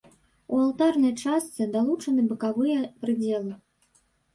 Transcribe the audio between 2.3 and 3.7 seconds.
бакавыя прыдзелы.